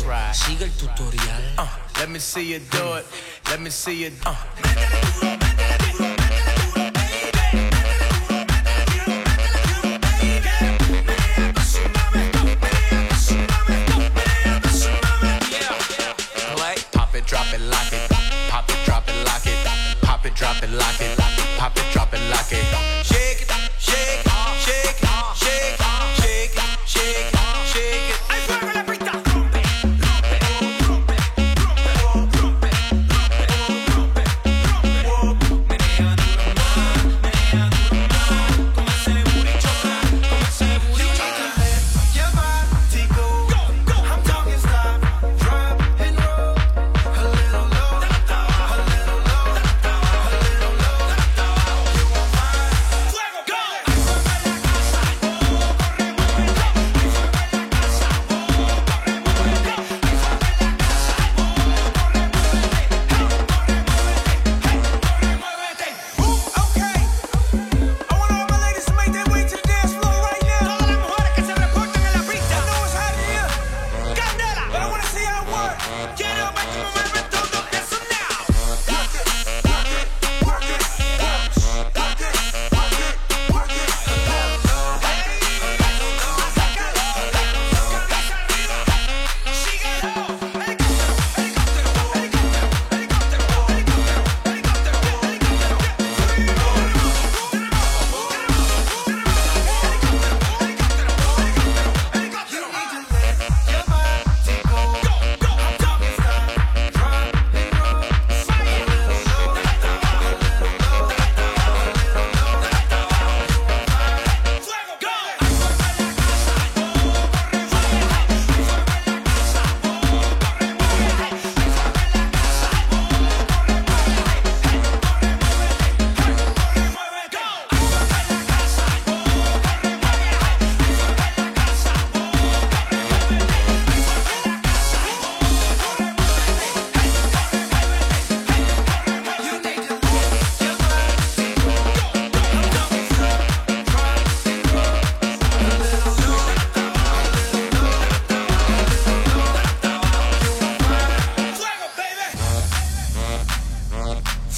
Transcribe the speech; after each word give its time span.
paso. 0.00 0.44
Sigue 0.44 0.64
el 0.64 0.70
tutorial. 0.72 1.42
Uh, 1.58 1.66
let 1.98 2.08
me 2.08 2.18
see 2.18 2.52
you 2.52 2.60
do 2.70 2.94
it. 2.94 3.06
Let 3.50 3.60
me 3.60 3.70
see 3.70 4.04
you. 4.04 4.12
Uh. 4.24 4.34
it. 17.14 17.26
Drop 17.26 17.52
it, 17.52 17.60
lock 17.60 17.92
it, 17.92 18.08
pop 18.50 18.68
it, 18.70 20.34
drop 20.34 20.62
it, 20.62 20.70
lock 20.70 21.00
it, 21.00 21.18
pop 21.58 21.76
it, 21.76 21.84
drop 21.92 22.14
it, 22.14 22.20
lock 22.30 22.52
it. 22.52 23.01
Bye. 76.72 77.11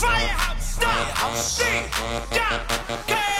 Firehouse, 0.00 0.74
stop, 0.74 1.34
shit, 1.34 1.90
yeah, 3.08 3.37